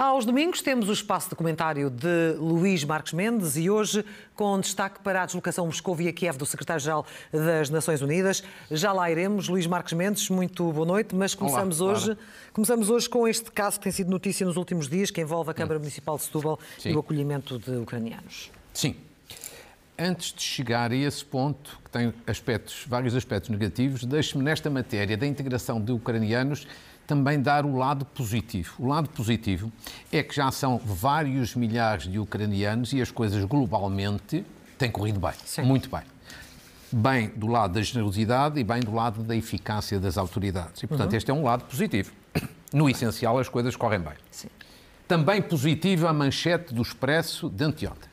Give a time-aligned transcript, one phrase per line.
[0.00, 4.02] Aos domingos temos o espaço de comentário de Luís Marques Mendes e hoje
[4.34, 8.42] com destaque para a deslocação Moscou e Kiev do secretário-geral das Nações Unidas.
[8.70, 9.46] Já lá iremos.
[9.46, 12.16] Luís Marques Mendes, muito boa noite, mas começamos Olá, hoje,
[12.54, 15.52] começamos hoje com este caso que tem sido notícia nos últimos dias, que envolve a
[15.52, 15.80] Câmara hum.
[15.80, 16.92] Municipal de Setúbal Sim.
[16.92, 18.50] e o acolhimento de ucranianos.
[18.72, 18.96] Sim.
[19.98, 25.14] Antes de chegar a esse ponto, que tem aspectos, vários aspectos negativos, deixe-me nesta matéria
[25.14, 26.66] da integração de ucranianos
[27.10, 28.72] também dar o lado positivo.
[28.78, 29.72] O lado positivo
[30.12, 34.46] é que já são vários milhares de ucranianos e as coisas globalmente
[34.78, 35.62] têm corrido bem, Sim.
[35.62, 36.02] muito bem.
[36.92, 40.84] Bem do lado da generosidade e bem do lado da eficácia das autoridades.
[40.84, 41.16] E, portanto, uhum.
[41.16, 42.12] este é um lado positivo.
[42.72, 44.12] No essencial, as coisas correm bem.
[44.30, 44.46] Sim.
[45.08, 48.08] Também positiva a manchete do Expresso de anteontem,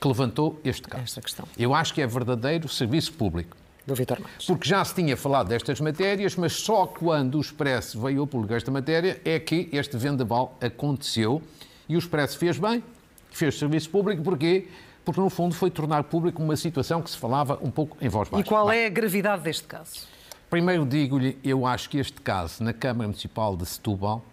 [0.00, 1.20] que levantou este caso.
[1.56, 3.56] Eu acho que é verdadeiro serviço público
[3.90, 4.46] do Vitor Matos.
[4.46, 8.54] Porque já se tinha falado destas matérias, mas só quando o Expresso veio a público
[8.54, 11.42] esta matéria é que este vendaval aconteceu
[11.88, 12.82] e o Expresso fez bem,
[13.30, 14.68] fez serviço público, porquê?
[15.04, 18.28] Porque, no fundo, foi tornar público uma situação que se falava um pouco em voz
[18.28, 18.44] baixa.
[18.44, 20.06] E qual é a gravidade deste caso?
[20.48, 24.24] Primeiro digo-lhe, eu acho que este caso na Câmara Municipal de Setúbal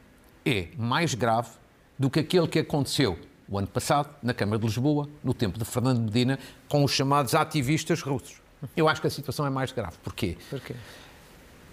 [0.45, 1.49] é mais grave
[1.97, 3.17] do que aquele que aconteceu
[3.49, 7.33] o ano passado na Câmara de Lisboa, no tempo de Fernando Medina, com os chamados
[7.33, 8.41] ativistas russos.
[8.75, 9.97] Eu acho que a situação é mais grave.
[10.03, 10.37] Porquê?
[10.49, 10.75] Porquê?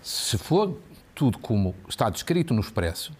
[0.02, 0.78] Se for
[1.14, 3.12] tudo como está descrito no Expresso,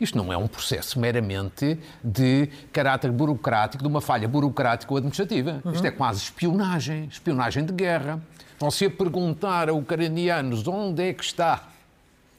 [0.00, 5.60] isto não é um processo meramente de caráter burocrático, de uma falha burocrática ou administrativa.
[5.64, 5.72] Uhum.
[5.72, 8.20] Isto é quase espionagem, espionagem de guerra.
[8.58, 11.68] Você perguntar a ucranianos onde é que está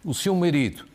[0.03, 0.85] o seu marido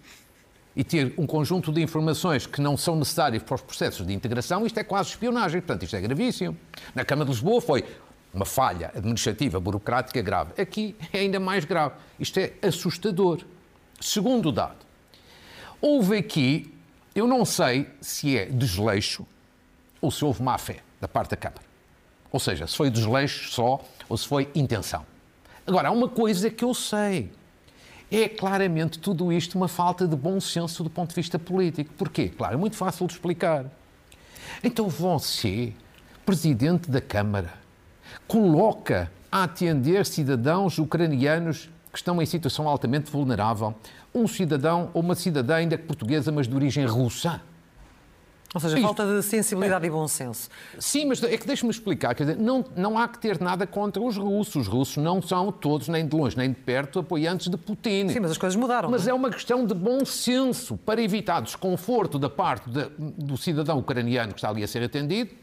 [0.75, 4.67] e ter um conjunto de informações que não são necessárias para os processos de integração,
[4.67, 5.61] isto é quase espionagem.
[5.61, 6.57] Portanto, isto é gravíssimo.
[6.95, 7.85] Na Câmara de Lisboa foi
[8.33, 10.61] uma falha administrativa, burocrática grave.
[10.61, 11.95] Aqui é ainda mais grave.
[12.19, 13.43] Isto é assustador.
[14.01, 14.85] Segundo dado,
[15.81, 16.75] houve aqui,
[17.15, 19.27] eu não sei se é desleixo
[20.01, 21.63] ou se houve má fé da parte da Câmara.
[22.31, 25.07] Ou seja, se foi desleixo só ou se foi intenção.
[25.67, 27.33] Agora, há uma coisa que eu sei.
[28.11, 31.93] É claramente tudo isto uma falta de bom senso do ponto de vista político.
[31.95, 32.29] Porquê?
[32.29, 33.67] Claro, é muito fácil de explicar.
[34.63, 35.73] Então você,
[36.25, 37.53] presidente da Câmara,
[38.27, 43.75] coloca a atender cidadãos ucranianos que estão em situação altamente vulnerável,
[44.15, 47.41] um cidadão ou uma cidadã ainda portuguesa, mas de origem russa.
[48.55, 50.49] Ou seja, Isto, falta de sensibilidade é, e bom senso.
[50.79, 52.15] Sim, mas é que deixe-me explicar.
[52.15, 54.57] Quer dizer, não, não há que ter nada contra os russos.
[54.57, 58.09] Os russos não são todos, nem de longe, nem de perto, apoiantes de Putin.
[58.09, 58.91] Sim, mas as coisas mudaram.
[58.91, 59.11] Mas é?
[59.11, 59.15] é?
[59.15, 64.39] uma questão de bom senso para evitar desconforto da parte de, do cidadão ucraniano que
[64.39, 65.35] está ali a ser atendido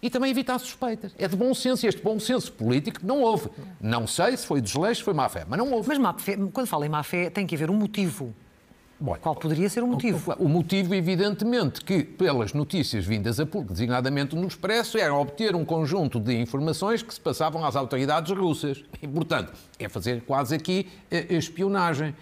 [0.00, 1.12] e também evitar suspeitas.
[1.18, 3.48] É de bom senso, e este bom senso político não houve.
[3.80, 5.88] Não sei se foi desleixo, se foi má fé, mas não houve.
[5.88, 8.34] Mas má fé, quando fala em má fé, tem que haver um motivo.
[9.00, 10.34] Bom, Qual poderia ser o motivo?
[10.38, 15.54] O, o, motivo, evidentemente, que pelas notícias vindas a público, designadamente no Expresso, era obter
[15.54, 18.84] um conjunto de informações que se passavam às autoridades russas.
[19.00, 22.12] E, portanto, é fazer quase aqui a, a espionagem.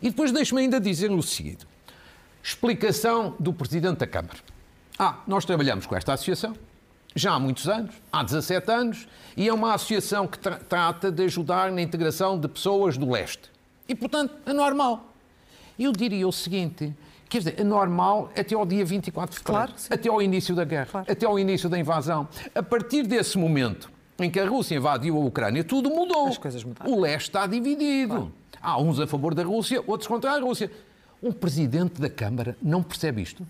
[0.00, 1.66] E depois deixe-me ainda dizer o seguinte.
[2.42, 4.38] Explicação do Presidente da Câmara.
[4.96, 6.54] Ah, nós trabalhamos com esta associação,
[7.14, 11.24] já há muitos anos, há 17 anos, e é uma associação que tra trata de
[11.24, 13.50] ajudar na integração de pessoas do leste.
[13.88, 15.12] E, portanto, é normal.
[15.78, 16.94] Eu diria o seguinte,
[17.28, 20.64] quer dizer, é normal até ao dia 24 de fevereiro, claro, até ao início da
[20.64, 21.06] guerra, claro.
[21.10, 22.28] até ao início da invasão.
[22.54, 26.28] A partir desse momento em que a Rússia invadiu a Ucrânia, tudo mudou.
[26.28, 26.92] As coisas mudaram.
[26.92, 28.14] O leste está dividido.
[28.14, 28.32] Claro.
[28.62, 30.70] Há uns a favor da Rússia, outros contra a Rússia.
[31.22, 33.46] Um presidente da Câmara não percebe isto?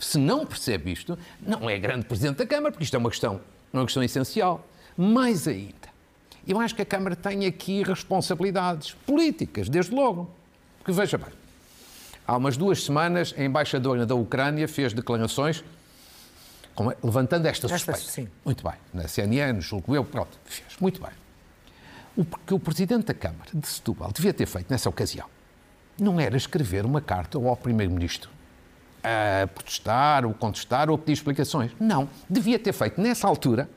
[0.00, 3.40] Se não percebe isto, não é grande Presidente da Câmara, porque isto é uma questão,
[3.72, 4.66] uma questão essencial.
[4.96, 5.74] Mais ainda,
[6.46, 10.30] eu acho que a Câmara tem aqui responsabilidades políticas, desde logo.
[10.78, 11.28] Porque veja bem,
[12.26, 15.62] há umas duas semanas a embaixadora da Ucrânia fez declarações
[17.02, 18.00] levantando esta suspeita.
[18.00, 18.26] Sim.
[18.42, 18.72] Muito bem.
[18.94, 20.78] Na CNN, julgo eu, pronto, fez.
[20.80, 21.10] Muito bem.
[22.16, 25.28] O que o Presidente da Câmara de Setúbal devia ter feito nessa ocasião
[25.98, 28.30] não era escrever uma carta ao Primeiro-Ministro
[29.02, 31.72] a protestar, ou contestar, ou pedir explicações.
[31.78, 32.08] Não.
[32.28, 33.68] Devia ter feito nessa altura,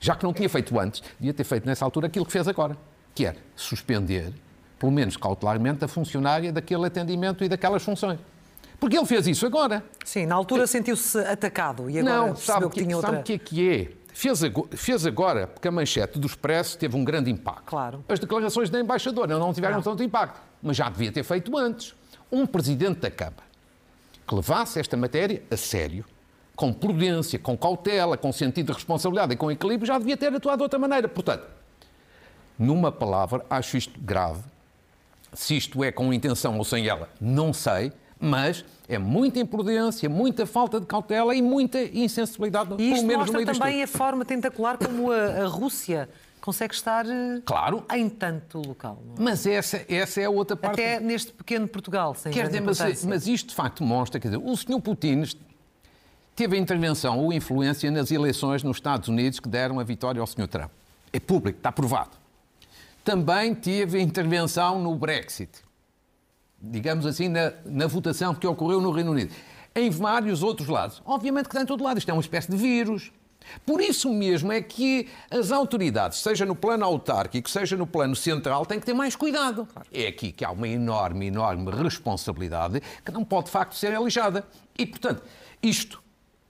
[0.00, 2.76] já que não tinha feito antes, devia ter feito nessa altura aquilo que fez agora,
[3.14, 4.32] que era suspender,
[4.78, 8.18] pelo menos cautelarmente, a funcionária daquele atendimento e daquelas funções.
[8.78, 9.84] Porque ele fez isso agora.
[10.04, 13.12] Sim, na altura sentiu-se atacado e agora não, sabe que, que tinha outra...
[13.12, 13.92] Sabe o que é que é?
[14.12, 17.64] Fez agora, fez agora, porque a manchete do Expresso teve um grande impacto.
[17.64, 18.04] Claro.
[18.08, 19.82] As declarações da embaixadora não tiveram não.
[19.82, 21.94] tanto impacto, mas já devia ter feito antes.
[22.30, 23.51] Um presidente da Câmara
[24.26, 26.04] que levasse esta matéria a sério,
[26.54, 30.58] com prudência, com cautela, com sentido de responsabilidade e com equilíbrio, já devia ter atuado
[30.58, 31.08] de outra maneira.
[31.08, 31.44] Portanto,
[32.58, 34.42] numa palavra, acho isto grave.
[35.32, 37.92] Se isto é com intenção ou sem ela, não sei,
[38.24, 43.26] Mas é muita imprudência, muita falta de cautela e muita insensibilidade, E isto pelo menos
[43.26, 46.08] no mostra meio também a forma tentacular como a, a Rússia
[46.42, 47.84] consegue estar eh, Claro.
[47.94, 49.02] em tanto local.
[49.16, 49.22] é?
[49.22, 50.80] Mas essa, essa é a outra parte.
[50.80, 54.42] Até neste pequeno Portugal, sem Quer dizer, mas, mas isto de facto mostra, quer dizer,
[54.44, 55.22] o senhor Putin
[56.36, 60.26] teve a intervenção ou influência nas eleições nos Estados Unidos que deram a vitória ao
[60.26, 60.70] senhor Trump.
[61.12, 62.10] É público, está provado.
[63.04, 65.50] Também teve a intervenção no Brexit,
[66.60, 69.32] digamos assim, na, na votação que ocorreu no Reino Unido.
[69.74, 71.02] Em vários outros lados.
[71.04, 71.98] Obviamente que está em todo lado.
[71.98, 73.10] Isto é uma espécie de vírus.
[73.66, 78.64] Por isso mesmo é que as autoridades, seja no plano autárquico, seja no plano central,
[78.66, 79.66] têm que ter mais cuidado.
[79.92, 84.44] É aqui que há uma enorme, enorme responsabilidade que não pode de facto ser alijada.
[84.78, 85.22] E, portanto,
[85.62, 86.02] isto,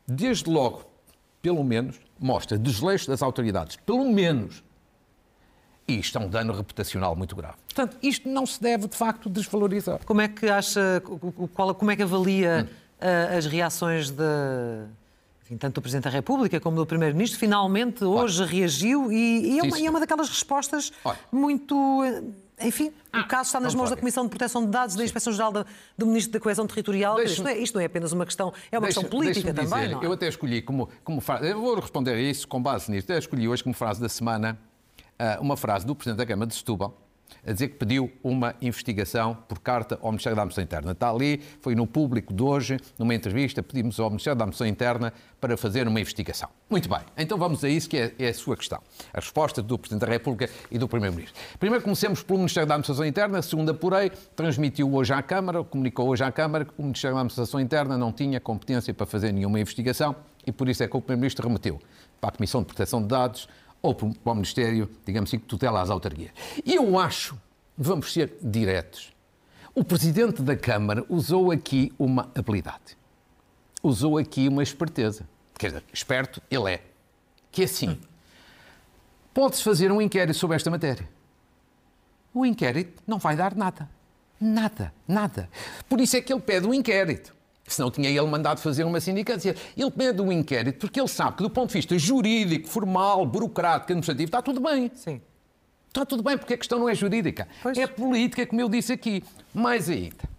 [0.06, 0.84] desde logo,
[1.40, 3.76] pelo menos, mostra desleixo das autoridades.
[3.84, 4.62] Pelo menos.
[5.88, 7.56] E isto é um dano reputacional muito grave.
[7.66, 9.98] Portanto, isto não se deve, de facto, desvalorizar.
[10.04, 12.74] Como é que acha, o- o- qual- como é que avalia Hum.
[13.00, 14.22] ah, as reações de,
[15.52, 17.38] enfim, tanto do Presidente da República como do Primeiro-Ministro?
[17.38, 21.18] Finalmente, hoje reagiu e, e é, uma, e é uma daquelas respostas Olha.
[21.30, 22.02] muito.
[22.04, 23.96] eh, Enfim, o caso está nas mãos da.
[23.96, 25.52] Comissão de Proteção de Dados, da Inspeção-Geral
[25.96, 27.20] do Ministro da Coesão Territorial.
[27.20, 30.02] Isto não, é, isto não é apenas uma questão, é uma questão política também, dizer,
[30.02, 30.06] é?
[30.06, 33.18] Eu até escolhi como, como frase, eu vou responder a isso com base nisto, eu
[33.18, 34.58] escolhi hoje como frase da semana
[35.18, 36.96] ah, uma frase do Presidente da Câmara de Setúbal,
[37.46, 40.92] a dizer que pediu uma investigação por carta ao Ministério da Administração Interna.
[40.92, 45.12] Está ali, foi no público de hoje, numa entrevista, pedimos ao Ministério da Administração Interna
[45.40, 46.48] para fazer uma investigação.
[46.70, 48.80] Muito bem, então vamos a isso que é, é a sua questão.
[49.12, 51.38] A resposta do Presidente da República e do Primeiro-Ministro.
[51.58, 56.24] Primeiro comecemos pelo Ministério da Administração Interna, segundo apurei, transmitiu hoje à Câmara, comunicou hoje
[56.24, 60.14] à Câmara que o Ministério da Administração Interna não tinha competência para fazer nenhuma investigação
[60.46, 61.80] e por isso é que o Primeiro-Ministro remeteu
[62.20, 63.48] para a Comissão de Proteção de Dados
[63.82, 66.30] ou para o Ministério, digamos assim, que tutela as autarquias.
[66.64, 67.36] E eu acho,
[67.76, 69.12] vamos ser diretos,
[69.74, 72.96] o Presidente da Câmara usou aqui uma habilidade.
[73.82, 75.26] Usou aqui uma esperteza.
[75.58, 76.82] Quer dizer, esperto ele é.
[77.50, 77.98] Que é assim,
[79.34, 81.08] pode-se fazer um inquérito sobre esta matéria.
[82.34, 83.88] O inquérito não vai dar nada.
[84.40, 85.48] Nada, nada.
[85.88, 87.34] Por isso é que ele pede um inquérito.
[87.66, 89.54] Senão tinha ele mandado fazer uma sindicância.
[89.76, 93.84] Ele pede um inquérito porque ele sabe que, do ponto de vista jurídico, formal, burocrático,
[93.84, 94.90] administrativo, está tudo bem.
[94.94, 95.20] Sim.
[95.88, 97.46] Está tudo bem, porque a questão não é jurídica.
[97.62, 97.76] Pois.
[97.76, 99.22] É política, como eu disse aqui.
[99.52, 100.32] Mais ainda.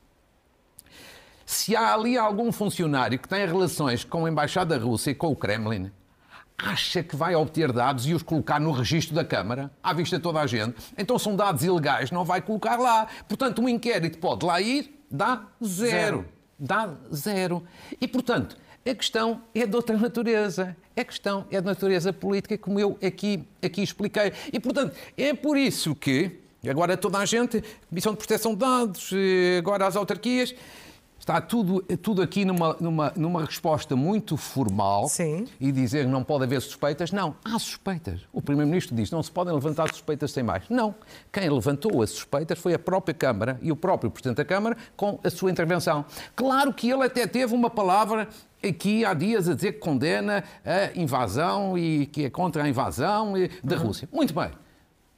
[1.45, 5.35] Se há ali algum funcionário que tem relações com a Embaixada Russa e com o
[5.35, 5.91] Kremlin,
[6.57, 10.23] acha que vai obter dados e os colocar no registro da Câmara, à vista de
[10.23, 13.07] toda a gente, então são dados ilegais, não vai colocar lá.
[13.27, 15.91] Portanto, um inquérito pode lá ir, dá zero.
[15.91, 16.32] Zero.
[16.57, 17.63] Dá zero.
[17.99, 20.75] E, portanto, a questão é de outra natureza.
[20.95, 24.33] A questão é de natureza política, como eu aqui, aqui expliquei.
[24.51, 29.11] E, portanto, é por isso que, agora toda a gente, Comissão de Proteção de Dados,
[29.13, 30.53] eh, agora as autarquias,
[31.23, 35.47] está tudo, tudo aqui numa, numa, numa resposta muito formal Sim.
[35.57, 37.13] e dizer que não pode haver suspeitas.
[37.13, 38.21] Não, há suspeitas.
[38.33, 40.65] O Primeiro-Ministro diz que não se podem levantar suspeitas sem mais.
[40.69, 40.93] Não.
[41.31, 45.17] Quem levantou as suspeitas foi a própria Câmara e o próprio Presidente da Câmara com
[45.23, 46.05] a sua intervenção.
[46.35, 48.27] Claro que ele até teve uma palavra
[48.61, 53.33] aqui há dias a dizer que condena a invasão e que é contra a invasão
[53.63, 54.09] da Rússia.
[54.11, 54.51] Muito bem.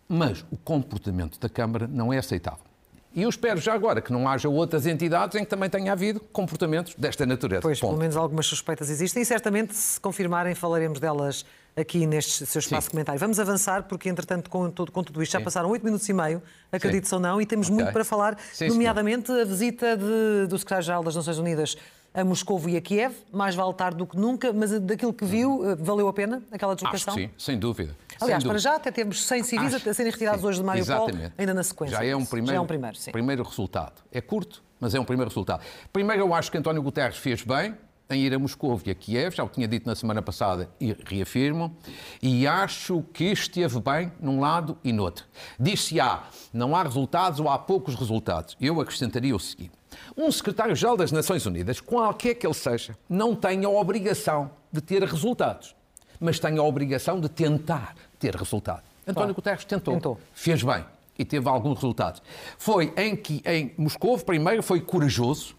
[0.07, 2.74] Mas o comportamento da Câmara não é aceitável.
[3.15, 6.19] E eu espero já agora que não haja outras entidades em que também tenha havido
[6.33, 7.61] comportamentos desta natureza.
[7.61, 7.91] Pois, Ponto.
[7.91, 11.45] pelo menos algumas suspeitas existem e certamente, se confirmarem, falaremos delas
[11.77, 12.87] aqui neste seu espaço Sim.
[12.87, 13.19] de comentário.
[13.19, 15.45] Vamos avançar, porque, entretanto, com, todo, com tudo isto, já Sim.
[15.45, 17.75] passaram oito minutos e meio, acredito ou não, e temos Ok.
[17.75, 21.77] muito para falar, Sim, nomeadamente a visita de- do Secretário-Geral das Nações Unidas
[22.15, 25.69] a Moscou e a Kiev, mais vale tarde do que nunca, mas daquilo que viu,
[25.69, 27.13] eh, valeu a pena aquela Acho que deslocação?
[27.13, 27.95] sim, sem dúvida.
[28.21, 28.59] Aliás, Sem para dúvida.
[28.59, 31.33] já até temos 100 civis Acho- a serem retirados sim, hoje de Mariupol, exatamente.
[31.37, 31.97] ainda na sequência.
[31.97, 33.11] Já é um primeiro, Já é um primeiro, sim.
[33.11, 34.01] primeiro resultado.
[34.11, 35.61] É curto, mas é um primeiro resultado.
[35.91, 37.75] Primeiro, eu acho que António Guterres fez bem
[38.09, 40.95] em ir a Moscou e a Kiev, já o tinha dito na semana passada e
[41.05, 41.75] reafirmo,
[42.21, 45.25] e acho que esteve bem num lado e no outro.
[45.59, 48.55] Diz-se há, não há resultados ou há poucos resultados.
[48.61, 49.71] Eu acrescentaria o seguinte.
[50.15, 55.03] Um secretário-geral das Nações Unidas, qualquer que ele seja, não tem a obrigação de ter
[55.03, 55.75] resultados,
[56.19, 58.83] mas tem a obrigação de tentar ter resultado.
[59.07, 60.19] António Guterres tentou, Tentou.
[60.33, 60.83] fez bem
[61.17, 62.21] e teve alguns resultados.
[62.57, 65.55] Foi em que em Moscou, primeiro, foi corajoso,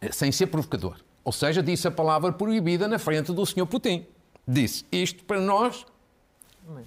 [0.00, 0.96] eh, sem ser provocador.
[1.22, 3.66] Ou seja, disse a palavra proibida na frente do Sr.
[3.66, 4.06] Putin.
[4.48, 5.86] Disse: Isto para nós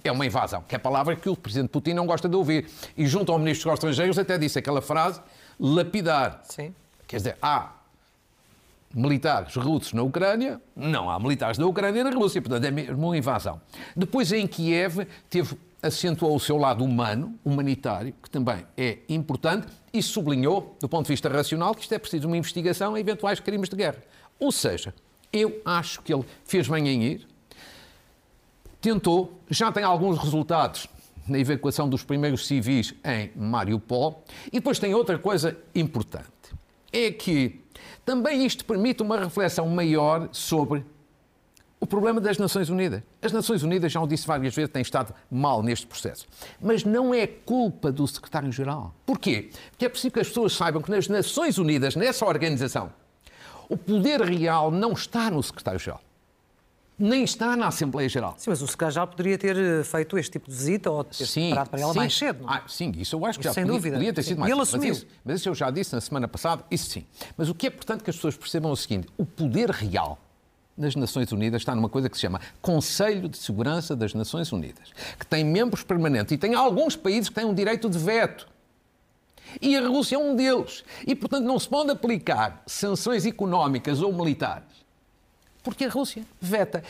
[0.02, 2.68] é uma invasão, que é a palavra que o Presidente Putin não gosta de ouvir.
[2.96, 5.20] E junto ao Ministro dos Estrangeiros até disse aquela frase
[5.58, 6.40] lapidar.
[6.44, 6.74] Sim.
[7.06, 7.72] Quer dizer, há
[8.94, 13.06] militares russos na Ucrânia, não há militares da Ucrânia e na Rússia, portanto é mesmo
[13.06, 13.60] uma invasão.
[13.96, 20.02] Depois em Kiev teve acentuou o seu lado humano, humanitário, que também é importante, e
[20.02, 23.68] sublinhou, do ponto de vista racional, que isto é preciso uma investigação a eventuais crimes
[23.68, 23.98] de guerra.
[24.40, 24.94] Ou seja,
[25.30, 27.28] eu acho que ele fez bem em ir,
[28.80, 30.88] tentou, já tem alguns resultados
[31.28, 36.28] na evacuação dos primeiros civis em Mariupol, e depois tem outra coisa importante,
[36.92, 37.60] é que
[38.04, 40.84] também isto permite uma reflexão maior sobre
[41.80, 43.02] o problema das Nações Unidas.
[43.20, 46.26] As Nações Unidas, já o disse várias vezes, têm estado mal neste processo.
[46.58, 48.94] Mas não é culpa do secretário-geral.
[49.04, 49.50] Porquê?
[49.70, 52.90] Porque é preciso que as pessoas saibam que nas Nações Unidas, nessa organização,
[53.68, 56.00] o poder real não está no secretário-geral.
[56.96, 58.34] Nem está na Assembleia Geral.
[58.38, 61.46] Sim, mas o secretário-geral poderia ter eh, feito este tipo de visita ou ter sim,
[61.46, 61.98] preparado para ela sim.
[61.98, 62.44] mais cedo.
[62.44, 62.46] É?
[62.46, 63.96] Ah, sim, isso eu acho que isso já sem podia, dúvida.
[63.96, 64.76] podia ter sido mais e ele cedo.
[64.76, 64.88] assumiu.
[64.94, 67.04] Mas isso, mas isso eu já disse na semana passada, isso sim.
[67.36, 70.18] Mas o que é importante que as pessoas percebam é o seguinte: o poder real
[70.76, 74.92] nas Nações Unidas está numa coisa que se chama Conselho de Segurança das Nações Unidas,
[75.18, 78.48] que tem membros permanentes e tem alguns países que têm um direito de veto.
[79.60, 80.84] E a Rússia é um deles.
[81.06, 84.73] E, portanto, não se pode aplicar sanções económicas ou militares,
[85.64, 86.84] porque a Rússia veta.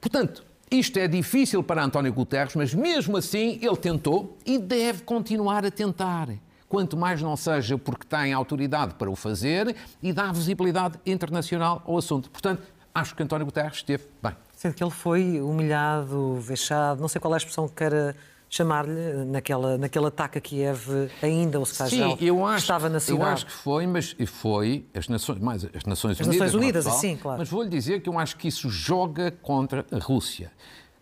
[0.00, 5.64] Portanto, isto é difícil para António Guterres, mas mesmo assim ele tentou e deve continuar
[5.64, 6.28] a tentar.
[6.68, 11.98] Quanto mais não seja porque tem autoridade para o fazer e dá visibilidade internacional ao
[11.98, 12.30] assunto.
[12.30, 12.62] Portanto,
[12.94, 14.36] acho que António Guterres esteve bem.
[14.54, 18.14] Sendo que ele foi humilhado, vexado, não sei qual é a expressão que queira
[18.50, 23.22] chamar-lhe naquela, naquele ataque a Kiev, ainda o secretário Sim, eu acho, estava na cidade.
[23.22, 26.46] Eu acho que foi, mas foi as Nações, mais as Nações as Unidas.
[26.46, 27.38] Nações Unidas, atual, sim, claro.
[27.38, 30.50] Mas vou-lhe dizer que eu acho que isso joga contra a Rússia.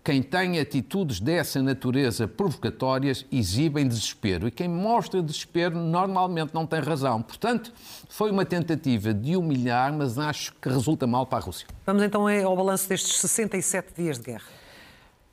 [0.05, 4.49] Quem tem atitudes dessa natureza provocatórias exibem desespero.
[4.49, 7.21] E quem mostra desespero normalmente não tem razão.
[7.23, 7.73] Portanto,
[8.09, 11.67] foi uma tentativa de humilhar, mas acho que resulta mal para a Rússia.
[11.85, 14.47] Vamos então ao balanço destes 67 dias de guerra.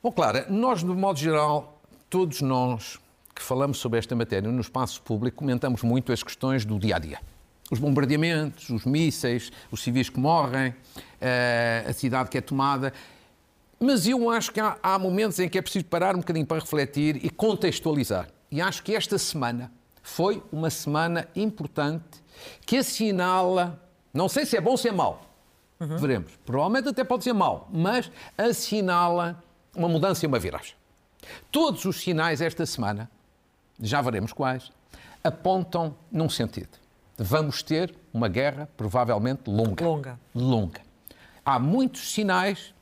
[0.03, 1.74] Bom, Clara, nós, de modo geral,
[2.09, 2.99] todos nós
[3.35, 6.99] que falamos sobre esta matéria no espaço público, comentamos muito as questões do dia a
[6.99, 7.19] dia.
[7.69, 10.73] Os bombardeamentos, os mísseis, os civis que morrem,
[11.19, 12.93] eh, a cidade que é tomada.
[13.79, 16.59] Mas eu acho que há, há, momentos em que é preciso parar um bocadinho para
[16.59, 18.29] refletir e contextualizar.
[18.49, 19.71] E acho que esta semana
[20.01, 22.23] foi uma semana importante
[22.65, 23.81] que assinala,
[24.13, 25.25] não sei se é bom ou se é mau,
[25.79, 25.97] uhum.
[25.97, 26.31] veremos.
[26.45, 29.43] Provavelmente até pode ser mau, mas assinala
[29.75, 30.75] uma mudança e uma viragem.
[31.51, 33.09] Todos os sinais esta semana,
[33.79, 34.71] já veremos quais,
[35.23, 36.77] apontam num sentido.
[37.17, 39.83] Vamos ter uma guerra provavelmente longa.
[39.83, 40.19] Longa.
[40.33, 40.81] Longa.
[41.45, 42.73] Há muitos sinais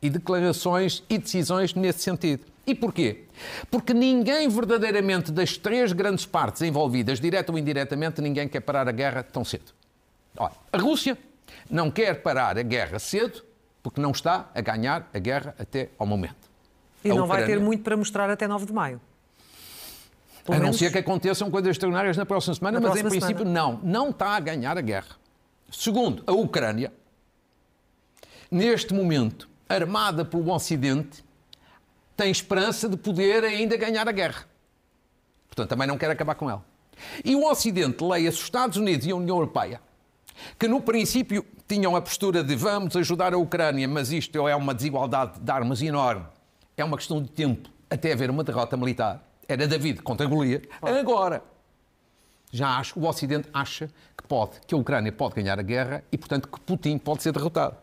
[0.00, 2.46] e declarações e decisões nesse sentido.
[2.66, 3.24] E porquê?
[3.70, 8.92] Porque ninguém verdadeiramente das três grandes partes envolvidas, direta ou indiretamente, ninguém quer parar a
[8.92, 9.72] guerra tão cedo.
[10.36, 11.18] Olha, a Rússia
[11.70, 13.44] não quer parar a guerra cedo
[13.82, 16.53] porque não está a ganhar a guerra até ao momento.
[17.04, 17.46] E não Ucrânia...
[17.46, 19.00] vai ter muito para mostrar até 9 de maio.
[20.44, 20.78] Pelo a não menos...
[20.78, 23.60] ser que aconteçam coisas extraordinárias na próxima semana, na mas próxima em princípio semana.
[23.60, 23.80] não.
[23.82, 25.16] Não está a ganhar a guerra.
[25.70, 26.92] Segundo, a Ucrânia,
[28.50, 31.24] neste momento, armada pelo Ocidente,
[32.16, 34.46] tem esperança de poder ainda ganhar a guerra.
[35.48, 36.64] Portanto, também não quer acabar com ela.
[37.24, 39.80] E o Ocidente, leia-se os Estados Unidos e a União Europeia,
[40.58, 44.74] que no princípio tinham a postura de vamos ajudar a Ucrânia, mas isto é uma
[44.74, 46.24] desigualdade de armas enorme,
[46.76, 49.22] é uma questão de tempo até haver uma derrota militar.
[49.46, 50.62] Era David contra Golias.
[50.80, 51.42] Agora,
[52.50, 56.16] já acho, o Ocidente acha que pode, que a Ucrânia pode ganhar a guerra e,
[56.16, 57.76] portanto, que Putin pode ser derrotado.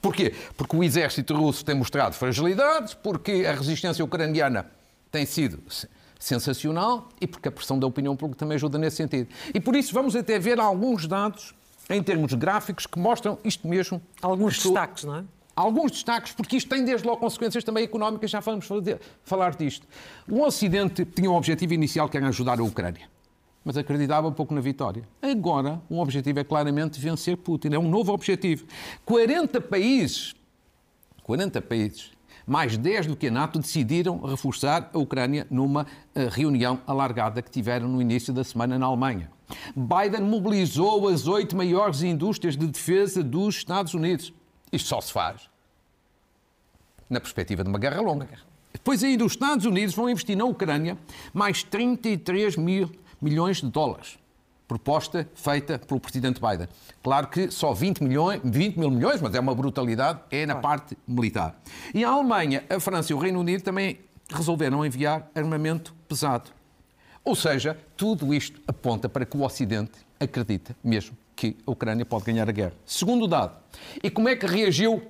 [0.00, 0.34] Porquê?
[0.56, 4.66] Porque o exército russo tem mostrado fragilidades, porque a resistência ucraniana
[5.10, 5.60] tem sido
[6.18, 9.28] sensacional e porque a pressão da opinião pública também ajuda nesse sentido.
[9.52, 11.54] E por isso vamos até ver alguns dados
[11.90, 14.00] em termos gráficos que mostram isto mesmo.
[14.20, 15.24] Alguns destaques, não é?
[15.58, 18.68] Alguns destaques, porque isto tem desde logo consequências também económicas, já vamos
[19.24, 19.88] falar disto.
[20.30, 23.08] O Ocidente tinha um objetivo inicial que era ajudar a Ucrânia
[23.64, 25.06] mas acreditava pouco na vitória.
[25.20, 27.74] Agora, um objetivo é claramente vencer Putin.
[27.74, 28.64] É um novo objetivo.
[29.04, 30.34] 40 países,
[31.22, 32.12] 40 países,
[32.46, 37.50] mais 10 do que a NATO, decidiram reforçar a Ucrânia numa uh, reunião alargada que
[37.50, 39.30] tiveram no início da semana na Alemanha.
[39.76, 44.32] Biden mobilizou as oito maiores indústrias de defesa dos Estados Unidos.
[44.72, 45.48] Isto só se faz
[47.08, 48.28] na perspectiva de uma guerra longa.
[48.72, 50.98] Depois ainda os Estados Unidos vão investir na Ucrânia
[51.32, 54.18] mais 33 mil milhões de dólares.
[54.66, 56.68] Proposta feita pelo presidente Biden.
[57.02, 60.96] Claro que só 20, milhões, 20 mil milhões, mas é uma brutalidade, é na parte
[61.06, 61.58] militar.
[61.94, 63.98] E a Alemanha, a França e o Reino Unido também
[64.30, 66.50] resolveram enviar armamento pesado.
[67.24, 72.24] Ou seja, tudo isto aponta para que o Ocidente acredita mesmo que a Ucrânia pode
[72.24, 72.72] ganhar a guerra.
[72.84, 73.56] Segundo dado,
[74.02, 75.00] e como é que reagiu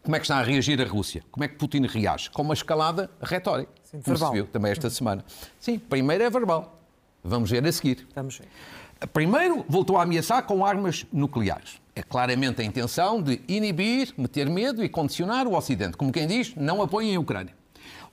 [0.00, 1.24] Como é que está a reagir a Rússia?
[1.32, 2.30] Como é que Putin reage?
[2.30, 4.28] Com uma escalada retórica, Sim, como verbal.
[4.28, 5.24] se viu também esta semana.
[5.58, 6.78] Sim, primeiro é verbal.
[7.24, 8.06] Vamos ver a seguir.
[8.14, 8.46] Vamos ver.
[9.12, 11.80] Primeiro, voltou a ameaçar com armas nucleares.
[11.96, 15.96] É claramente a intenção de inibir, meter medo e condicionar o Ocidente.
[15.96, 17.54] Como quem diz, não apoiem a Ucrânia.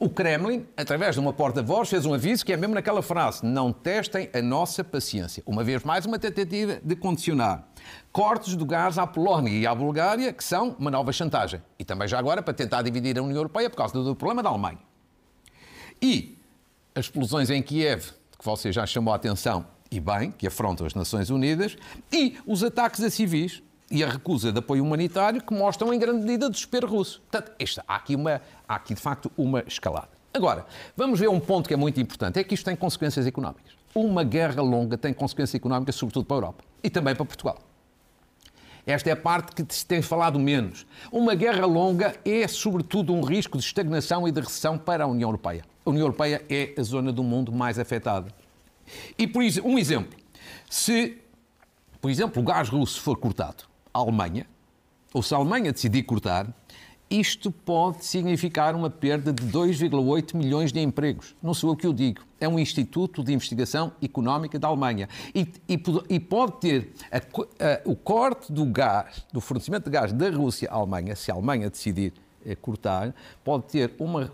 [0.02, 3.72] O Kremlin, através de uma porta-voz, fez um aviso que é mesmo naquela frase: não
[3.72, 5.44] testem a nossa paciência.
[5.46, 7.68] Uma vez mais, uma tentativa de condicionar
[8.12, 11.62] cortes do gás à Polónia e à Bulgária, que são uma nova chantagem.
[11.78, 14.50] E também já agora para tentar dividir a União Europeia por causa do problema da
[14.50, 14.80] Alemanha.
[16.02, 16.36] E
[16.96, 20.96] as explosões em Kiev, que você já chamou a atenção, e bem, que afrontam as
[20.96, 21.78] Nações Unidas,
[22.12, 23.62] e os ataques a civis
[23.92, 27.22] e a recusa de apoio humanitário que mostram em grande medida o desespero russo.
[27.30, 30.10] Portanto, esta, há, aqui uma, há aqui de facto uma escalada.
[30.34, 33.74] Agora, vamos ver um ponto que é muito importante, é que isto tem consequências económicas.
[33.94, 37.60] Uma guerra longa tem consequências económicas, sobretudo para a Europa e também para Portugal.
[38.86, 40.88] Esta é a parte que se tem falado menos.
[41.12, 45.30] Uma guerra longa é, sobretudo, um risco de estagnação e de recessão para a União
[45.30, 45.64] Europeia.
[45.86, 48.34] A União Europeia é a zona do mundo mais afetada.
[49.18, 50.18] E, por um exemplo,
[50.70, 51.18] se,
[52.00, 54.46] por exemplo, o gás russo for cortado Alemanha,
[55.14, 56.48] ou se a Alemanha decidir cortar,
[57.12, 61.36] isto pode significar uma perda de 2,8 milhões de empregos.
[61.44, 62.22] Não sou eu que o digo.
[62.40, 65.10] É um Instituto de Investigação Económica da Alemanha.
[65.36, 70.14] E, e, e pode ter a, a, o corte do gás, do fornecimento de gás
[70.14, 72.14] da Rússia à Alemanha, se a Alemanha decidir
[72.46, 74.32] eh, cortar, pode ter uma,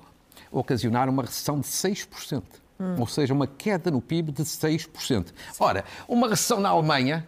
[0.51, 2.43] ocasionar uma recessão de 6%.
[2.79, 2.95] Hum.
[2.99, 4.89] Ou seja, uma queda no PIB de 6%.
[4.99, 5.23] Sim.
[5.59, 7.27] Ora, uma recessão na Alemanha,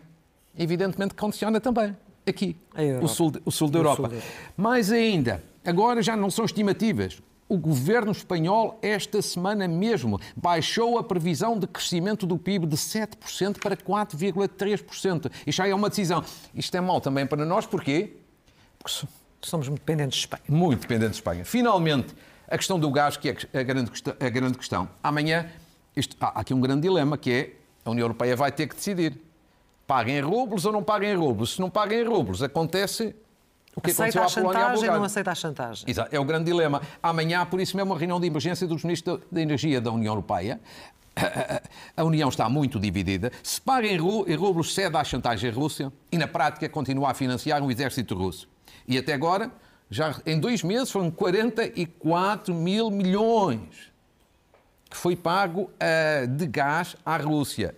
[0.55, 1.95] evidentemente, condiciona também
[2.29, 2.55] aqui,
[3.01, 4.09] o sul, o sul da Europa.
[4.09, 4.19] Sul
[4.55, 7.21] Mais ainda, agora já não são estimativas.
[7.47, 13.59] O governo espanhol, esta semana mesmo, baixou a previsão de crescimento do PIB de 7%
[13.59, 15.31] para 4,3%.
[15.47, 16.23] Isto já é uma decisão.
[16.53, 18.17] Isto é mau também para nós, porquê?
[18.77, 19.07] Porque
[19.41, 20.43] somos muito dependentes de Espanha.
[20.47, 21.43] Muito dependentes de Espanha.
[21.43, 22.13] Finalmente,
[22.47, 24.13] a questão do gás, que é a grande questão.
[24.19, 24.89] A grande questão.
[25.01, 25.49] Amanhã,
[25.95, 29.17] isto, há aqui um grande dilema, que é a União Europeia vai ter que decidir
[29.89, 31.55] paguem em rublos ou não paguem em rublos.
[31.55, 33.15] Se não paguem em rublos, acontece
[33.75, 34.97] o que aceita aconteceu à Polónia e à Bulgária.
[34.97, 35.89] não aceita a chantagem.
[35.89, 36.79] Exato, é o grande dilema.
[37.01, 40.59] Amanhã, por isso mesmo, uma reunião de emergência dos ministros da Energia da União Europeia.
[41.97, 43.31] A União está muito dividida.
[43.41, 47.71] Se paga em rublos, cede à chantagem Rússia e, na prática, continua a financiar o
[47.71, 48.47] exército russo.
[48.87, 49.51] E até agora,
[49.89, 53.89] já em dois meses, foram 44 mil milhões
[54.87, 57.75] que foi pago uh, de gás à Rússia.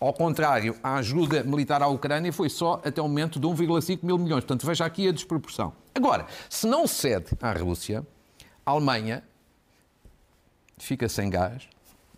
[0.00, 4.18] Ao contrário, a ajuda militar à Ucrânia foi só até o momento de 1,5 mil
[4.18, 4.44] milhões.
[4.44, 5.72] Portanto, veja aqui a desproporção.
[5.94, 8.06] Agora, se não cede à Rússia,
[8.64, 9.22] a Alemanha
[10.78, 11.68] fica sem gás,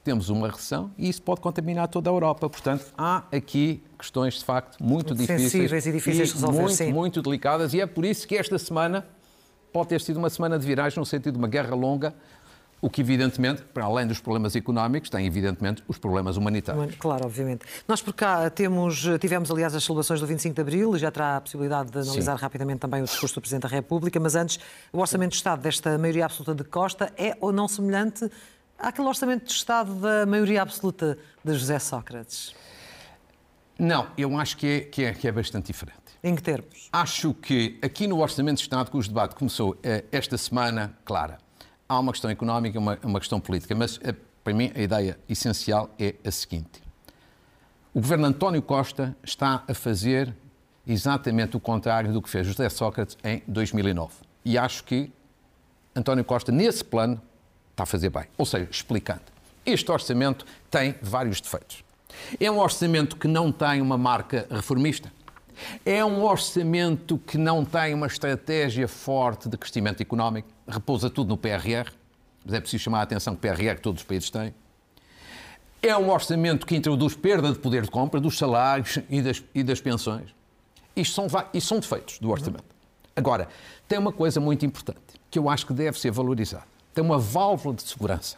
[0.03, 2.49] temos uma recessão e isso pode contaminar toda a Europa.
[2.49, 6.93] Portanto, há aqui questões de facto muito, difíceis e difíceis de resolver, muito, sim.
[6.93, 9.07] muito delicadas e é por isso que esta semana
[9.73, 12.15] pode ter sido uma semana de viragem no sentido de uma guerra longa
[12.85, 16.95] o que, evidentemente, para além dos problemas económicos, tem, evidentemente, os problemas humanitários.
[16.97, 17.65] Claro, obviamente.
[17.89, 21.39] Nós por cá temos, tivemos, aliás, as celebrações do 25 de Abril e já terá
[21.39, 22.43] a possibilidade de analisar Sim.
[22.43, 24.61] rapidamente também o discurso do Presidente da República, mas antes,
[24.93, 28.31] o Orçamento de Estado desta maioria absoluta de Costa é ou não semelhante
[28.79, 32.55] àquele Orçamento de Estado da maioria absoluta de José Sócrates?
[33.79, 36.05] Não, eu acho que é, que é, que é bastante diferente.
[36.23, 36.91] Em que termos?
[36.93, 41.39] Acho que aqui no Orçamento de Estado, cujo debate começou eh, esta semana, Clara,
[41.89, 45.19] há uma questão económica e uma, uma questão política, mas eh, para mim a ideia
[45.29, 46.83] essencial é a seguinte.
[47.93, 50.35] O governo António Costa está a fazer
[50.87, 54.13] exatamente o contrário do que fez José Sócrates em 2009.
[54.45, 55.11] E acho que
[55.95, 57.21] António Costa, nesse plano,
[57.71, 58.25] está a fazer bem.
[58.37, 59.23] Ou seja, explicando.
[59.65, 61.85] Este orçamento tem vários defeitos.
[62.39, 65.13] É um orçamento que não tem uma marca reformista.
[65.85, 71.37] É um orçamento que não tem uma estratégia forte de crescimento económico, repousa tudo no
[71.37, 71.91] PRR,
[72.45, 74.55] mas é preciso chamar a atenção que o PRR todos os países têm.
[75.83, 79.63] É um orçamento que introduz perda de poder de compra dos salários e das, e
[79.63, 80.31] das pensões.
[80.97, 82.65] Isto são, isto são defeitos do orçamento.
[83.17, 83.49] Agora,
[83.87, 86.65] tem uma coisa muito importante que eu acho que deve ser valorizada.
[86.95, 88.37] Tem uma válvula de segurança.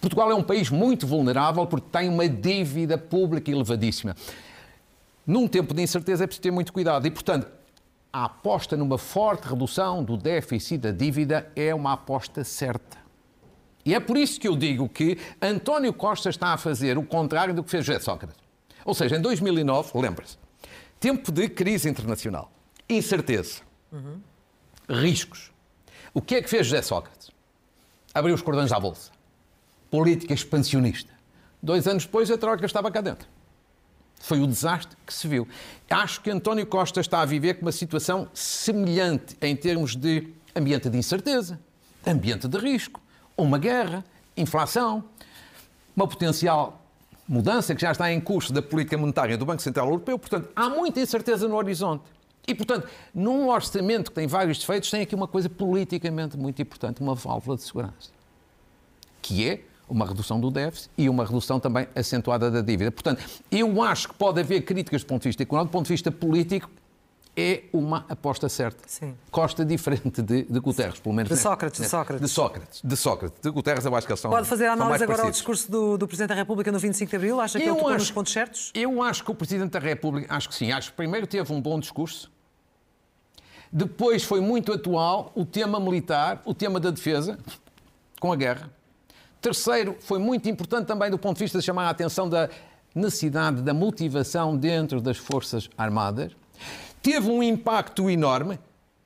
[0.00, 4.16] Portugal é um país muito vulnerável porque tem uma dívida pública elevadíssima.
[5.26, 7.48] Num tempo de incerteza é preciso ter muito cuidado e, portanto,
[8.12, 12.96] a aposta numa forte redução do déficit da dívida é uma aposta certa.
[13.84, 17.54] E é por isso que eu digo que António Costa está a fazer o contrário
[17.54, 18.38] do que fez José Sócrates.
[18.84, 20.38] Ou seja, em 2009, lembra-se,
[20.98, 22.50] tempo de crise internacional,
[22.88, 23.62] incerteza,
[23.92, 24.20] uhum.
[24.88, 25.52] riscos.
[26.14, 27.30] O que é que fez José Sócrates?
[28.14, 29.10] Abriu os cordões à bolsa.
[29.90, 31.12] Política expansionista.
[31.62, 33.28] Dois anos depois, a troca estava cá dentro.
[34.20, 35.46] Foi o desastre que se viu.
[35.88, 40.88] Acho que António Costa está a viver com uma situação semelhante em termos de ambiente
[40.88, 41.60] de incerteza,
[42.06, 43.00] ambiente de risco,
[43.36, 44.04] uma guerra,
[44.36, 45.04] inflação,
[45.94, 46.82] uma potencial
[47.28, 50.18] mudança que já está em curso da política monetária do Banco Central Europeu.
[50.18, 52.04] Portanto, há muita incerteza no horizonte.
[52.46, 57.00] E, portanto, num orçamento que tem vários defeitos, tem aqui uma coisa politicamente muito importante,
[57.00, 58.10] uma válvula de segurança,
[59.20, 62.90] que é uma redução do déficit e uma redução também acentuada da dívida.
[62.90, 65.92] Portanto, eu acho que pode haver críticas do ponto de vista económico, do ponto de
[65.92, 66.70] vista político,
[67.38, 68.82] é uma aposta certa.
[68.86, 69.14] Sim.
[69.30, 71.30] Costa diferente de, de Guterres, pelo menos.
[71.30, 72.22] De Sócrates, de Sócrates.
[72.22, 73.38] De Sócrates, de Sócrates.
[73.42, 75.98] De Guterres eu acho que eles são Pode fazer a análise agora ao discurso do,
[75.98, 77.38] do Presidente da República no 25 de Abril?
[77.40, 78.70] Acha que Eu ele tocou nos acho- pontos certos?
[78.74, 81.60] Eu acho que o Presidente da República, acho que sim, acho que primeiro teve um
[81.60, 82.30] bom discurso,
[83.70, 87.38] depois foi muito atual o tema militar, o tema da defesa,
[88.18, 88.70] com a guerra.
[89.40, 92.48] Terceiro, foi muito importante também do ponto de vista de chamar a atenção da
[92.94, 96.32] necessidade da motivação dentro das Forças Armadas.
[97.02, 98.58] Teve um impacto enorme,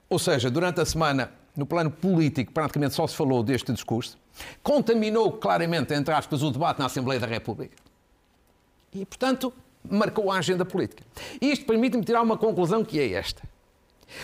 [0.09, 4.16] ou seja, durante a semana, no plano político, praticamente só se falou deste discurso.
[4.62, 7.77] Contaminou claramente, entre aspas, o debate na Assembleia da República.
[8.95, 9.53] E, portanto,
[9.88, 11.03] marcou a agenda política.
[11.40, 13.43] Isto permite-me tirar uma conclusão que é esta.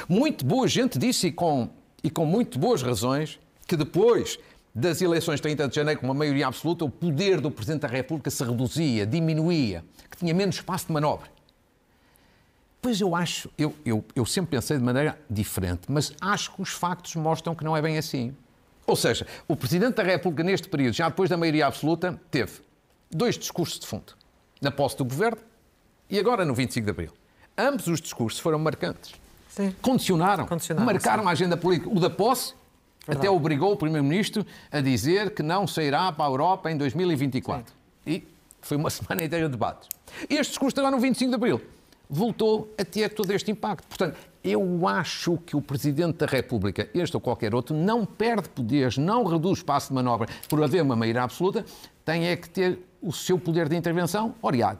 [0.08, 1.68] Muito boa gente disse, e com,
[2.02, 4.38] e com muito boas razões, que depois
[4.76, 7.88] das eleições de 30 de janeiro, com uma maioria absoluta, o poder do Presidente da
[7.88, 11.30] República se reduzia, diminuía, que tinha menos espaço de manobra.
[12.82, 16.68] Pois eu acho, eu, eu, eu sempre pensei de maneira diferente, mas acho que os
[16.68, 18.36] factos mostram que não é bem assim.
[18.86, 22.60] Ou seja, o Presidente da República, neste período, já depois da maioria absoluta, teve
[23.10, 24.12] dois discursos de fundo.
[24.60, 25.40] Na posse do governo
[26.10, 27.12] e agora no 25 de abril.
[27.56, 29.14] Ambos os discursos foram marcantes.
[29.48, 29.74] Sim.
[29.80, 31.28] Condicionaram, Condicionaram, marcaram sim.
[31.30, 31.90] a agenda política.
[31.90, 32.52] O da posse
[33.06, 37.72] até obrigou o Primeiro-Ministro a dizer que não sairá para a Europa em 2024.
[38.06, 38.26] E
[38.60, 39.88] foi uma semana inteira de debates.
[40.28, 41.60] Este discurso agora no 25 de abril
[42.08, 43.86] voltou a ter todo este impacto.
[43.88, 48.96] Portanto, eu acho que o Presidente da República, este ou qualquer outro, não perde poderes,
[48.96, 51.64] não reduz espaço de manobra por haver uma maioria absoluta,
[52.04, 54.34] tem é que ter o seu poder de intervenção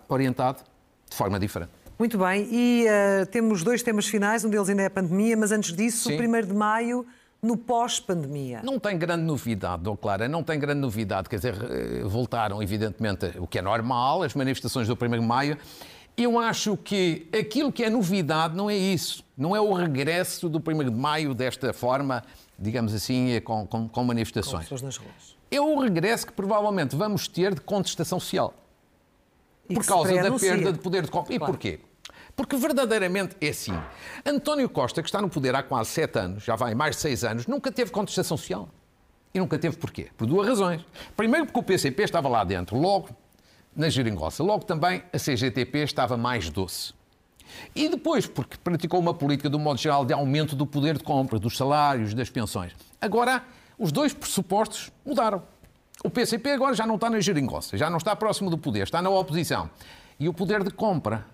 [0.09, 0.63] orientado
[1.09, 1.71] de forma diferente.
[1.99, 5.51] Muito bem, e eh, temos dois temas finais, um deles ainda é a pandemia, mas
[5.51, 6.21] antes disso, Sim.
[6.21, 7.07] o 1 de maio,
[7.47, 8.61] no pós-pandemia.
[8.63, 11.29] Não tem grande novidade, Dom Clara, não tem grande novidade.
[11.29, 15.57] Quer dizer, eh, voltaram, evidentemente, o que é normal, as manifestações do 1 de Maio.
[16.17, 19.25] Eu acho que aquilo que é novidade não é isso.
[19.37, 22.25] Não é o regresso do 1 de Maio desta forma,
[22.59, 24.65] digamos assim, eh, com, com, com manifestações.
[24.65, 25.37] Pessoas nas ruas.
[25.49, 28.53] É o regresso que provavelmente vamos ter de contestação social
[29.69, 31.33] E por causa da perda de poder de compra.
[31.33, 31.79] E porquê?
[32.37, 33.73] Porque verdadeiramente é assim.
[34.25, 37.25] António Costa, que está no poder há quase sete anos, já vai mais de seis
[37.25, 38.69] anos, nunca teve contestação social.
[39.33, 40.11] E nunca teve porquê?
[40.17, 40.85] Por duas razões.
[41.17, 43.09] Primeiro, porque o PCP estava lá dentro, logo
[43.75, 44.43] na geringonça.
[44.43, 46.95] Logo também a CGTP estava mais doce.
[47.75, 51.39] E depois, porque praticou uma política, um modo geral, de aumento do poder de compra,
[51.39, 52.73] dos salários, das pensões.
[53.01, 53.43] Agora,
[53.79, 55.43] os dois pressupostos mudaram.
[56.05, 59.01] O PCP agora já não está na geringonça, já não está próximo do poder, está
[59.01, 59.71] na oposição.
[60.19, 61.25] E o poder de compra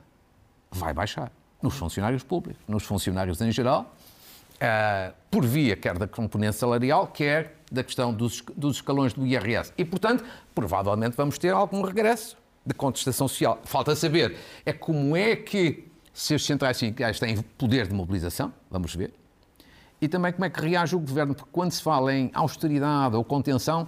[0.72, 1.30] vai baixar
[1.62, 3.94] nos funcionários públicos, nos funcionários em geral,
[4.60, 9.72] ah, por via quer da componente salarial, quer da questão dos, dos escalões do IRS.
[9.78, 13.60] E, portanto, provavelmente vamos ter algum regresso de contestação social.
[13.64, 18.94] Falta saber é como é que se as centrais sindicais têm poder de mobilização, vamos
[18.94, 19.12] ver,
[20.00, 23.24] e também como é que reage o governo, porque quando se fala em austeridade ou
[23.24, 23.86] contenção,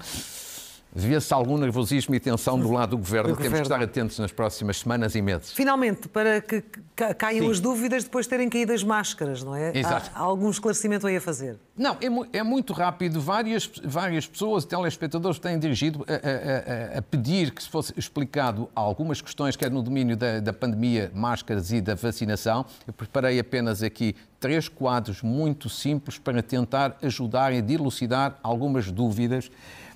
[0.94, 3.30] vê-se algum nervosismo e tensão do lado do governo.
[3.30, 3.68] Do Temos governo.
[3.68, 5.52] que estar atentos nas próximas semanas e meses.
[5.52, 6.62] Finalmente, para que
[6.94, 7.50] ca- caiam Sim.
[7.50, 9.76] as dúvidas depois de terem caído as máscaras, não é?
[9.76, 10.10] Exato.
[10.14, 11.56] Há, algum esclarecimento aí a fazer.
[11.76, 11.94] Não,
[12.32, 13.20] é, é muito rápido.
[13.20, 18.68] Várias, várias pessoas, telespectadores, têm dirigido a, a- a- a pedir que se fosse explicado
[18.74, 22.64] algumas questões, quer no domínio da, da pandemia, máscaras e da vacinação.
[22.86, 29.50] Eu preparei apenas aqui três quadros muito simples para tentar ajudar e dilucidar algumas dúvidas.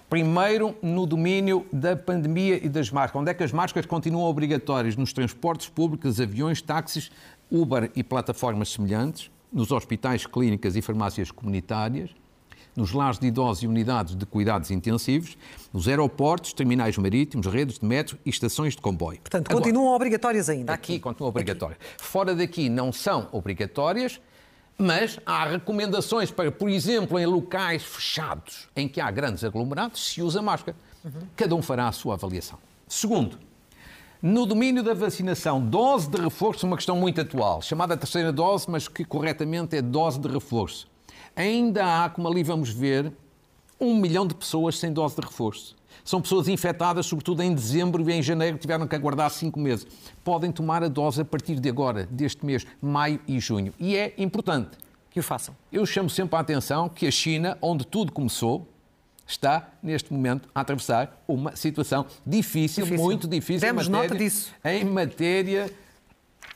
[0.08, 3.20] Primeiro, no domínio da pandemia e das máscaras.
[3.20, 4.96] Onde é que as máscaras continuam obrigatórias?
[4.96, 7.10] Nos transportes públicos, aviões, táxis,
[7.50, 12.10] Uber e plataformas semelhantes, nos hospitais, clínicas e farmácias comunitárias,
[12.74, 15.36] nos lares de idosos e unidades de cuidados intensivos,
[15.72, 19.20] nos aeroportos, terminais marítimos, redes de metro e estações de comboio.
[19.20, 20.72] Portanto, Agora, continuam obrigatórias ainda.
[20.72, 21.00] Aqui Aqui.
[21.00, 21.78] continuam obrigatórias.
[21.98, 24.20] Fora daqui não são obrigatórias,
[24.78, 30.22] mas há recomendações para, por exemplo, em locais fechados em que há grandes aglomerados, se
[30.22, 30.76] usa máscara.
[31.34, 32.58] Cada um fará a sua avaliação.
[32.86, 33.38] Segundo,
[34.22, 38.86] no domínio da vacinação, dose de reforço, uma questão muito atual, chamada terceira dose, mas
[38.86, 40.88] que corretamente é dose de reforço.
[41.34, 43.12] Ainda há, como ali vamos ver,
[43.80, 45.76] um milhão de pessoas sem dose de reforço.
[46.04, 49.86] São pessoas infectadas, sobretudo em dezembro e em janeiro, que tiveram que aguardar cinco meses.
[50.24, 53.72] Podem tomar a dose a partir de agora, deste mês, maio e junho.
[53.78, 54.70] E é importante
[55.10, 55.54] que o façam.
[55.72, 58.68] Eu chamo sempre a atenção que a China, onde tudo começou,
[59.26, 63.04] está, neste momento, a atravessar uma situação difícil, difícil.
[63.04, 64.52] muito difícil Demos em matéria, nota disso.
[64.64, 65.70] em matéria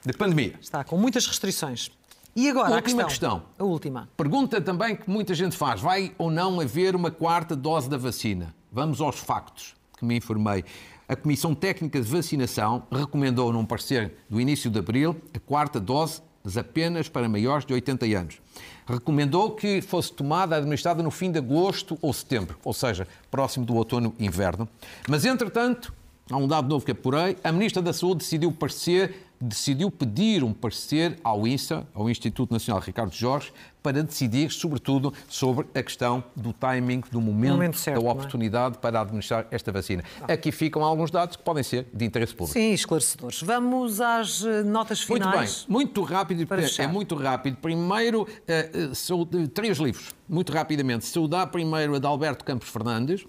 [0.05, 0.55] de pandemia.
[0.61, 1.90] Está com muitas restrições.
[2.35, 3.40] E agora, a última a questão.
[3.40, 3.42] questão.
[3.59, 4.09] A última.
[4.16, 8.55] Pergunta também que muita gente faz: vai ou não haver uma quarta dose da vacina?
[8.73, 10.65] Vamos aos factos que me informei.
[11.07, 16.23] A Comissão Técnica de Vacinação recomendou, num parecer do início de abril, a quarta dose
[16.59, 18.41] apenas para maiores de 80 anos.
[18.87, 23.75] Recomendou que fosse tomada, administrada no fim de agosto ou setembro, ou seja, próximo do
[23.75, 24.67] outono-inverno.
[25.07, 25.93] Mas, entretanto,
[26.31, 30.52] há um dado novo que apurei, a Ministra da Saúde decidiu parecer decidiu pedir um
[30.52, 33.52] parecer ao INSA, ao Instituto Nacional Ricardo Jorge,
[33.83, 38.12] para decidir, sobretudo, sobre a questão do timing, do momento, momento certo, da é?
[38.12, 38.78] oportunidade é?
[38.78, 40.05] para administrar esta vacina.
[40.20, 40.35] Ah.
[40.35, 42.57] Aqui ficam alguns dados que podem ser de interesse público.
[42.57, 43.42] Sim, esclarecedores.
[43.42, 45.66] Vamos às eh, notas finais.
[45.66, 46.46] Muito bem, muito rápido,
[46.78, 47.57] é muito rápido.
[47.57, 51.05] Primeiro, uh, três livros, muito rapidamente.
[51.07, 53.26] Saudar primeiro a de Alberto Campos Fernandes,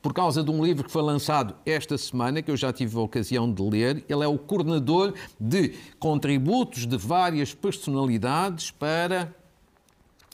[0.00, 3.00] por causa de um livro que foi lançado esta semana, que eu já tive a
[3.00, 4.04] ocasião de ler.
[4.08, 9.34] Ele é o coordenador de contributos de várias personalidades para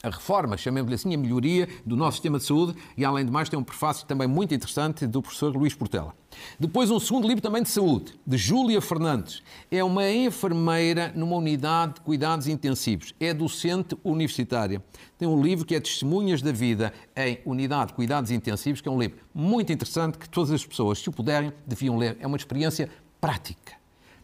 [0.03, 3.49] a reforma, chamemos-lhe assim, a melhoria do nosso sistema de saúde e, além de mais,
[3.49, 6.15] tem um prefácio também muito interessante do professor Luís Portela.
[6.59, 9.43] Depois, um segundo livro também de saúde, de Júlia Fernandes.
[9.69, 13.13] É uma enfermeira numa unidade de cuidados intensivos.
[13.19, 14.83] É docente universitária.
[15.17, 18.91] Tem um livro que é Testemunhas da Vida em Unidade de Cuidados Intensivos, que é
[18.91, 22.17] um livro muito interessante que todas as pessoas, se o puderem, deviam ler.
[22.19, 23.73] É uma experiência prática.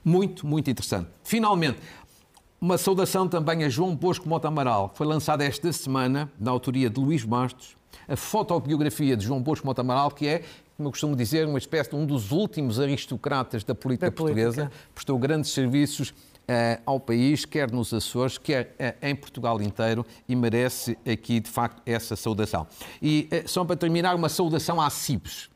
[0.04, 1.10] Muito, muito interessante.
[1.24, 1.80] Finalmente,
[2.60, 6.90] uma saudação também a João Bosco Mota Amaral, que foi lançada esta semana, na autoria
[6.90, 10.44] de Luís Bastos, a fotobiografia de João Bosco Mota Amaral, que é,
[10.76, 14.64] como eu costumo dizer, uma espécie de um dos últimos aristocratas da política, da portuguesa,
[14.64, 14.90] política.
[14.94, 20.36] prestou grandes serviços uh, ao país, quer nos Açores, quer uh, em Portugal inteiro, e
[20.36, 22.66] merece aqui, de facto, essa saudação.
[23.02, 25.50] E uh, só para terminar, uma saudação à CIPES.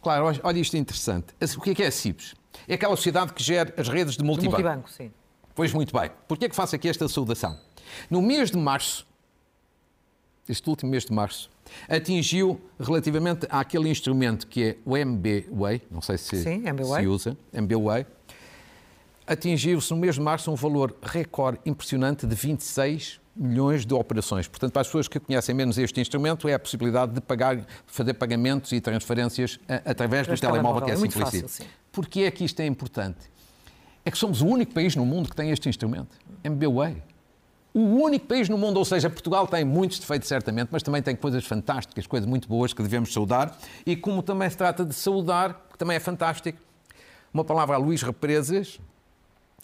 [0.00, 1.34] Claro, olha isto é interessante.
[1.56, 2.34] O que é que é a CIPES?
[2.66, 4.56] É aquela sociedade que gera as redes de multibanco.
[4.56, 5.10] De multibanco, sim.
[5.56, 6.10] Pois muito bem.
[6.28, 7.58] Por que é que faço aqui esta saudação?
[8.10, 9.06] No mês de março,
[10.46, 11.50] este último mês de março,
[11.88, 18.04] atingiu relativamente àquele instrumento que é o MBWay, não sei se Sim, se usa, MBWay,
[19.26, 24.46] atingiu-se no mês de março um valor recorde impressionante de 26 milhões de operações.
[24.46, 28.12] Portanto, para as pessoas que conhecem menos este instrumento, é a possibilidade de pagar, fazer
[28.14, 31.68] pagamentos e transferências através do telemóvel, que é, é simplíssimo.
[31.90, 33.35] Porquê é que isto é importante?
[34.06, 37.02] É que somos o único país no mundo que tem este instrumento, MBWay.
[37.74, 41.16] O único país no mundo, ou seja, Portugal tem muitos defeitos certamente, mas também tem
[41.16, 43.58] coisas fantásticas, coisas muito boas que devemos saudar.
[43.84, 46.58] E como também se trata de saudar, que também é fantástico,
[47.34, 48.80] uma palavra a Luís Represas,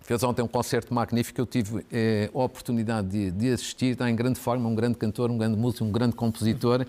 [0.02, 4.16] fez ontem um concerto magnífico, eu tive eh, a oportunidade de, de, assistir, está em
[4.16, 6.86] grande forma, um grande cantor, um grande músico, um grande compositor,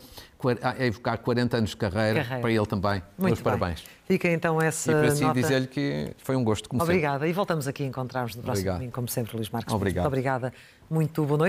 [0.61, 2.41] a evocar 40 anos de carreira, carreira.
[2.41, 3.01] para ele também.
[3.17, 3.83] Muito Meus parabéns.
[4.05, 5.39] Fica então essa E para si nota...
[5.39, 7.19] dizer-lhe que foi um gosto, como Obrigada.
[7.19, 7.29] Sempre.
[7.29, 9.73] E voltamos aqui a encontrar-nos no próximo domingo, como sempre, Luís Marcos.
[9.73, 10.03] Obrigado.
[10.03, 10.53] Muito obrigada.
[10.89, 11.41] Muito boa noite.